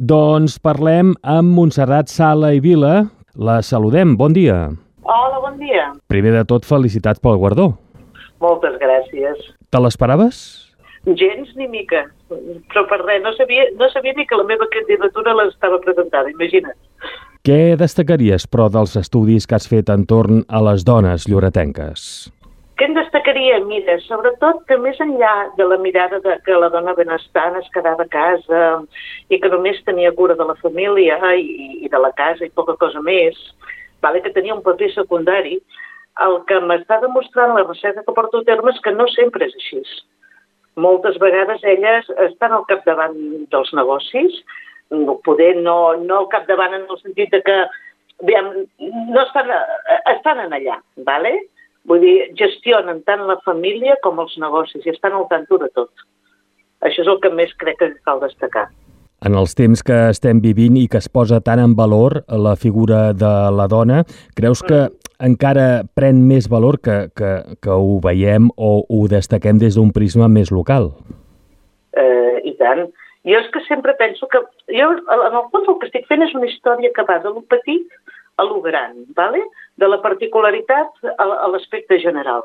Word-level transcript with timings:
Doncs 0.00 0.54
parlem 0.64 1.10
amb 1.28 1.52
Montserrat 1.52 2.08
Sala 2.08 2.54
i 2.56 2.60
Vila. 2.64 3.10
La 3.36 3.58
saludem. 3.60 4.14
Bon 4.16 4.32
dia. 4.32 4.70
Hola, 5.04 5.40
bon 5.42 5.58
dia. 5.60 5.90
Primer 6.08 6.32
de 6.38 6.44
tot, 6.48 6.64
felicitats 6.64 7.20
pel 7.20 7.36
guardó. 7.36 7.66
Moltes 8.40 8.78
gràcies. 8.80 9.42
Te 9.68 9.82
l'esperaves? 9.84 10.40
Gens 11.04 11.52
ni 11.60 11.68
mica, 11.68 12.06
però 12.32 12.86
per 12.88 13.02
res, 13.02 13.20
no 13.20 13.34
sabia, 13.36 13.68
no 13.76 13.92
sabia 13.92 14.16
ni 14.16 14.24
que 14.24 14.40
la 14.40 14.48
meva 14.48 14.64
candidatura 14.72 15.36
l'estava 15.36 15.76
presentada, 15.84 16.32
imagina't. 16.32 16.76
Què 17.44 17.76
destacaries, 17.76 18.48
però, 18.48 18.70
dels 18.72 18.96
estudis 18.96 19.44
que 19.44 19.60
has 19.60 19.68
fet 19.68 19.92
entorn 19.92 20.46
a 20.48 20.64
les 20.64 20.84
dones 20.88 21.28
lloretenques? 21.28 22.30
Què 22.80 22.86
en 22.88 22.94
destacaria? 22.96 23.58
Mira, 23.68 23.98
sobretot 24.06 24.62
que 24.64 24.78
més 24.80 24.96
enllà 25.04 25.50
de 25.58 25.64
la 25.68 25.76
mirada 25.76 26.16
de 26.24 26.38
que 26.46 26.54
la 26.56 26.70
dona 26.72 26.94
benestant 26.96 27.58
es 27.58 27.66
quedava 27.74 28.06
a 28.06 28.08
casa 28.14 28.60
i 29.28 29.36
que 29.42 29.50
només 29.52 29.82
tenia 29.84 30.14
cura 30.16 30.32
de 30.38 30.46
la 30.48 30.56
família 30.62 31.18
i, 31.36 31.66
i 31.84 31.90
de 31.92 32.00
la 32.00 32.08
casa 32.16 32.46
i 32.46 32.54
poca 32.56 32.78
cosa 32.80 33.02
més, 33.04 33.36
vale, 34.00 34.22
que 34.24 34.32
tenia 34.32 34.56
un 34.56 34.64
paper 34.64 34.88
secundari, 34.94 35.58
el 36.24 36.38
que 36.48 36.62
m'està 36.64 37.02
demostrant 37.04 37.52
la 37.58 37.66
recerca 37.66 38.06
que 38.06 38.16
porto 38.16 38.40
a 38.40 38.48
terme 38.48 38.72
és 38.72 38.80
que 38.80 38.96
no 38.96 39.10
sempre 39.12 39.50
és 39.50 39.60
així. 39.60 39.84
Moltes 40.80 41.20
vegades 41.20 41.60
elles 41.68 42.08
estan 42.30 42.56
al 42.56 42.64
capdavant 42.72 43.20
dels 43.52 43.76
negocis, 43.76 44.40
poder 45.28 45.52
no, 45.60 45.78
no 46.00 46.24
al 46.24 46.32
capdavant 46.32 46.80
en 46.80 46.88
el 46.88 47.04
sentit 47.04 47.36
de 47.36 47.44
que 47.44 47.62
aviam, 48.24 48.52
no 48.80 49.28
estan, 49.28 49.52
estan 50.16 50.46
en 50.48 50.56
allà, 50.56 50.80
¿vale? 51.04 51.42
Vull 51.88 52.02
dir, 52.04 52.16
gestionen 52.38 53.02
tant 53.08 53.26
la 53.28 53.38
família 53.44 53.96
com 54.04 54.20
els 54.22 54.36
negocis 54.38 54.84
i 54.86 54.92
estan 54.92 55.16
al 55.16 55.28
tanto 55.30 55.58
de 55.62 55.70
tot. 55.74 55.90
Això 56.86 57.04
és 57.04 57.10
el 57.12 57.20
que 57.20 57.32
més 57.32 57.52
crec 57.60 57.78
que 57.80 57.90
cal 58.06 58.22
destacar. 58.22 58.68
En 59.20 59.34
els 59.36 59.52
temps 59.52 59.82
que 59.84 59.96
estem 60.08 60.38
vivint 60.40 60.78
i 60.80 60.86
que 60.88 60.96
es 60.96 61.10
posa 61.12 61.42
tan 61.44 61.60
en 61.60 61.74
valor 61.76 62.22
la 62.28 62.54
figura 62.56 63.10
de 63.12 63.32
la 63.52 63.66
dona, 63.68 64.00
creus 64.36 64.62
que 64.64 64.86
encara 65.20 65.82
pren 65.94 66.22
més 66.24 66.48
valor 66.48 66.78
que, 66.80 67.10
que, 67.12 67.32
que 67.60 67.74
ho 67.74 67.98
veiem 68.00 68.48
o 68.56 68.70
ho 68.88 69.02
destaquem 69.12 69.60
des 69.60 69.76
d'un 69.76 69.92
prisma 69.92 70.30
més 70.32 70.48
local? 70.48 70.94
Eh, 71.92 72.40
I 72.48 72.56
tant. 72.56 72.86
Jo 73.28 73.36
és 73.42 73.50
que 73.52 73.60
sempre 73.66 73.92
penso 74.00 74.24
que... 74.32 74.40
Jo, 74.72 74.88
en 74.88 75.36
el 75.36 75.44
fons, 75.52 75.68
el 75.68 75.76
que 75.82 75.90
estic 75.90 76.08
fent 76.08 76.24
és 76.24 76.32
una 76.32 76.48
història 76.48 76.92
que 76.96 77.04
va 77.04 77.18
de 77.20 77.34
lo 77.34 77.44
petit 77.52 77.84
a 78.40 78.44
lo 78.48 78.60
gran, 78.64 79.04
¿vale? 79.14 79.42
de 79.76 79.88
la 79.88 80.00
particularitat 80.02 80.88
a, 81.18 81.24
a 81.44 81.48
l'aspecte 81.52 82.00
general. 82.00 82.42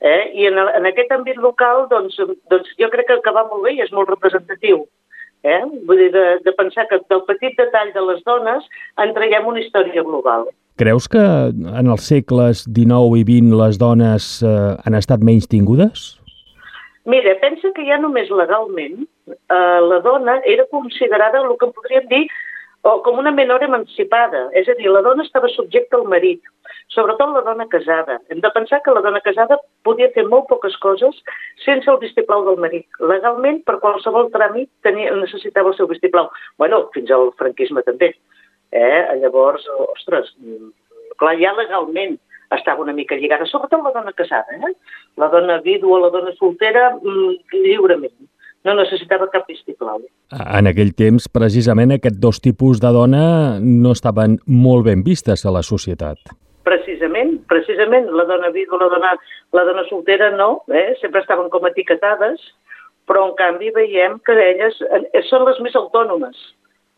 Eh? 0.00 0.30
I 0.34 0.46
en, 0.50 0.58
en 0.58 0.86
aquest 0.86 1.10
àmbit 1.12 1.40
local, 1.42 1.86
doncs, 1.90 2.20
doncs 2.52 2.70
jo 2.78 2.88
crec 2.92 3.08
que, 3.08 3.18
que 3.24 3.34
va 3.34 3.48
molt 3.48 3.66
bé 3.66 3.74
i 3.76 3.82
és 3.84 3.92
molt 3.92 4.10
representatiu. 4.12 4.84
Eh? 5.46 5.60
Vull 5.88 6.00
dir, 6.04 6.12
de, 6.14 6.24
de 6.44 6.54
pensar 6.58 6.86
que 6.90 7.00
del 7.10 7.24
petit 7.26 7.58
detall 7.58 7.92
de 7.94 8.04
les 8.10 8.22
dones 8.26 8.64
en 9.02 9.14
traiem 9.16 9.46
una 9.46 9.62
història 9.62 10.04
global. 10.06 10.48
Creus 10.78 11.08
que 11.10 11.20
en 11.50 11.90
els 11.90 12.06
segles 12.06 12.62
XIX 12.70 13.18
i 13.18 13.24
XX 13.26 13.58
les 13.58 13.78
dones 13.82 14.30
eh, 14.46 14.56
han 14.86 14.98
estat 14.98 15.24
menys 15.26 15.50
tingudes? 15.50 16.12
Mira, 17.08 17.34
pensa 17.42 17.72
que 17.74 17.86
ja 17.88 17.96
només 17.98 18.30
legalment 18.30 19.00
eh, 19.02 19.80
la 19.90 19.98
dona 20.04 20.38
era 20.46 20.66
considerada 20.70 21.42
el 21.42 21.56
que 21.58 21.70
podríem 21.74 22.06
dir 22.12 22.26
o 22.82 23.02
com 23.02 23.18
una 23.18 23.32
menor 23.34 23.62
emancipada, 23.62 24.46
és 24.56 24.68
a 24.68 24.76
dir, 24.78 24.88
la 24.92 25.02
dona 25.02 25.24
estava 25.26 25.50
subjecta 25.50 25.98
al 25.98 26.06
marit, 26.10 26.42
sobretot 26.94 27.32
la 27.34 27.42
dona 27.46 27.66
casada. 27.68 28.18
Hem 28.30 28.40
de 28.44 28.50
pensar 28.54 28.80
que 28.84 28.94
la 28.94 29.02
dona 29.04 29.20
casada 29.24 29.58
podia 29.84 30.10
fer 30.14 30.24
molt 30.28 30.46
poques 30.52 30.76
coses 30.84 31.18
sense 31.64 31.90
el 31.90 31.98
vistiplau 32.04 32.46
del 32.46 32.60
marit. 32.62 32.86
Legalment, 33.00 33.60
per 33.66 33.78
qualsevol 33.82 34.30
tràmit, 34.34 34.70
tenia, 34.86 35.10
necessitava 35.18 35.72
el 35.72 35.76
seu 35.76 35.90
vistiplau. 35.90 36.30
bueno, 36.58 36.88
fins 36.94 37.10
al 37.10 37.32
franquisme 37.38 37.82
també. 37.82 38.14
Eh? 38.70 39.02
Llavors, 39.20 39.66
ostres, 39.96 40.34
clar, 41.18 41.36
ja 41.40 41.54
legalment 41.56 42.18
estava 42.54 42.82
una 42.82 42.92
mica 42.92 43.16
lligada, 43.16 43.44
sobretot 43.44 43.82
la 43.84 43.92
dona 43.92 44.12
casada, 44.12 44.56
eh? 44.56 44.74
la 45.16 45.28
dona 45.28 45.60
vídua, 45.60 46.00
la 46.00 46.10
dona 46.10 46.32
soltera, 46.38 46.94
lliurement 47.52 48.27
no 48.68 48.76
necessitava 48.78 49.30
cap 49.32 49.48
vistiplau. 49.48 50.02
En 50.38 50.68
aquell 50.70 50.92
temps, 50.98 51.28
precisament, 51.32 51.94
aquests 51.96 52.20
dos 52.20 52.42
tipus 52.44 52.82
de 52.84 52.92
dona 52.94 53.22
no 53.64 53.94
estaven 53.96 54.38
molt 54.46 54.86
ben 54.90 55.02
vistes 55.06 55.46
a 55.46 55.54
la 55.54 55.64
societat. 55.64 56.20
Precisament, 56.68 57.38
precisament, 57.48 58.10
la 58.12 58.26
dona 58.28 58.52
vídua, 58.52 58.82
la 58.84 58.90
dona, 58.92 59.14
la 59.56 59.64
dona 59.64 59.86
soltera 59.88 60.30
no, 60.36 60.50
eh? 60.68 60.92
sempre 61.00 61.24
estaven 61.24 61.48
com 61.48 61.64
etiquetades, 61.70 62.44
però 63.08 63.24
en 63.30 63.34
canvi 63.38 63.72
veiem 63.72 64.18
que 64.20 64.36
elles 64.36 64.76
eh, 64.84 65.22
són 65.30 65.48
les 65.48 65.60
més 65.64 65.76
autònomes, 65.80 66.36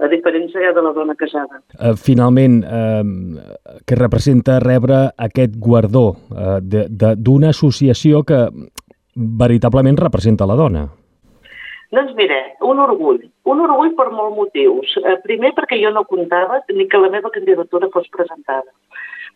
a 0.00 0.08
diferència 0.08 0.72
de 0.74 0.82
la 0.82 0.92
dona 0.96 1.14
casada. 1.14 1.60
Uh, 1.76 1.92
finalment, 1.94 2.60
uh, 2.64 3.76
què 3.86 3.98
representa 3.98 4.58
rebre 4.64 5.04
aquest 5.28 5.58
guardó 5.60 6.06
uh, 6.32 6.56
d'una 6.60 7.52
associació 7.52 8.24
que 8.26 8.46
veritablement 9.14 10.00
representa 10.00 10.48
la 10.48 10.56
dona? 10.56 10.86
Doncs 11.90 12.14
mira, 12.14 12.38
un 12.62 12.78
orgull. 12.78 13.22
Un 13.50 13.62
orgull 13.64 13.96
per 13.98 14.10
molts 14.14 14.36
motius. 14.36 14.92
Eh, 15.02 15.16
primer 15.24 15.50
perquè 15.56 15.78
jo 15.80 15.90
no 15.94 16.06
comptava 16.06 16.60
ni 16.70 16.86
que 16.86 17.00
la 17.02 17.10
meva 17.10 17.32
candidatura 17.34 17.90
fos 17.94 18.06
presentada. 18.14 18.70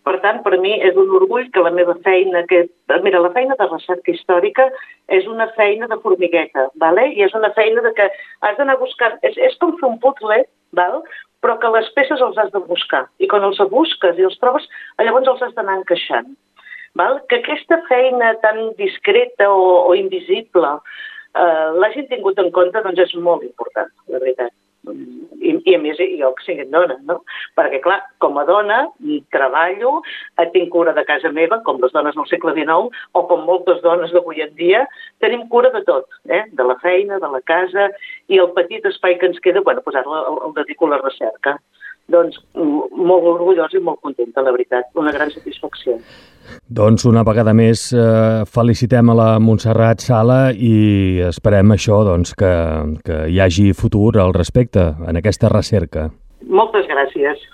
Per 0.04 0.18
tant, 0.20 0.42
per 0.44 0.58
mi 0.60 0.74
és 0.84 0.94
un 1.00 1.10
orgull 1.16 1.48
que 1.50 1.62
la 1.64 1.72
meva 1.74 1.96
feina, 2.04 2.44
que, 2.46 2.66
mira, 3.02 3.22
la 3.24 3.32
feina 3.32 3.56
de 3.58 3.66
recerca 3.70 4.12
històrica 4.12 4.68
és 5.18 5.26
una 5.26 5.46
feina 5.56 5.88
de 5.88 5.96
formigueta, 6.02 6.66
¿vale? 6.82 7.06
i 7.16 7.24
és 7.24 7.34
una 7.34 7.50
feina 7.56 7.80
de 7.86 7.94
que 7.96 8.10
has 8.44 8.58
d'anar 8.58 8.76
buscant, 8.82 9.16
és, 9.24 9.38
és 9.48 9.56
com 9.62 9.72
fer 9.80 9.88
un 9.88 9.96
puzzle, 10.02 10.42
¿val? 10.76 11.00
però 11.40 11.56
que 11.60 11.72
les 11.72 11.88
peces 11.96 12.20
els 12.24 12.36
has 12.40 12.52
de 12.52 12.60
buscar, 12.68 13.06
i 13.16 13.28
quan 13.32 13.48
els 13.48 13.62
busques 13.72 14.20
i 14.20 14.28
els 14.28 14.36
trobes, 14.44 14.68
llavors 15.00 15.32
els 15.32 15.42
has 15.48 15.56
d'anar 15.56 15.80
encaixant. 15.80 16.30
Val? 17.00 17.18
Que 17.32 17.40
aquesta 17.40 17.80
feina 17.88 18.34
tan 18.44 18.60
discreta 18.76 19.48
o, 19.50 19.88
o 19.88 19.96
invisible 19.98 20.76
eh, 21.34 21.70
l'hagin 21.80 22.10
tingut 22.10 22.38
en 22.42 22.52
compte 22.54 22.82
doncs 22.84 23.06
és 23.06 23.16
molt 23.16 23.44
important, 23.46 23.90
la 24.08 24.20
veritat. 24.22 24.54
I, 24.84 25.54
i 25.64 25.74
a 25.76 25.78
més 25.80 25.96
jo 25.96 26.30
que 26.36 26.44
sigui 26.44 26.64
dona, 26.72 26.98
no? 27.08 27.18
Perquè 27.56 27.80
clar, 27.84 27.98
com 28.20 28.36
a 28.36 28.44
dona 28.48 28.82
treballo, 29.32 29.94
eh, 30.36 30.46
tinc 30.52 30.70
cura 30.72 30.92
de 30.96 31.04
casa 31.08 31.32
meva, 31.32 31.60
com 31.64 31.80
les 31.80 31.92
dones 31.96 32.16
del 32.16 32.28
segle 32.28 32.52
XIX, 32.56 32.90
o 33.12 33.24
com 33.30 33.46
moltes 33.48 33.80
dones 33.84 34.12
d'avui 34.12 34.44
en 34.44 34.52
dia, 34.60 34.84
tenim 35.24 35.46
cura 35.48 35.72
de 35.72 35.80
tot, 35.88 36.08
eh? 36.28 36.44
de 36.52 36.68
la 36.68 36.76
feina, 36.84 37.20
de 37.20 37.32
la 37.32 37.40
casa, 37.48 37.88
i 38.28 38.40
el 38.40 38.52
petit 38.56 38.84
espai 38.88 39.16
que 39.20 39.32
ens 39.32 39.40
queda, 39.40 39.64
bueno, 39.64 39.84
ara 39.94 40.04
el, 40.04 40.38
el 40.48 40.54
dedico 40.60 40.86
a 40.86 40.96
la 40.96 41.02
recerca. 41.04 41.58
Doncs 42.12 42.36
molt 42.54 43.26
orgullós 43.30 43.72
i 43.72 43.80
molt 43.80 44.02
contenta, 44.04 44.42
la 44.44 44.52
veritat, 44.52 44.90
una 45.00 45.12
gran 45.14 45.30
satisfacció. 45.32 45.96
Doncs 46.68 47.06
una 47.08 47.22
vegada 47.24 47.54
més 47.56 47.86
eh, 47.96 48.44
felicitem 48.56 49.10
a 49.10 49.16
la 49.16 49.28
Montserrat 49.40 50.04
Sala 50.04 50.38
i 50.52 51.22
esperem 51.30 51.72
això, 51.72 52.02
doncs, 52.04 52.34
que, 52.36 52.52
que 53.06 53.22
hi 53.32 53.40
hagi 53.40 53.70
futur 53.72 54.18
al 54.20 54.36
respecte 54.36 54.90
en 55.08 55.20
aquesta 55.20 55.48
recerca. 55.52 56.10
Moltes 56.44 56.88
gràcies. 56.90 57.48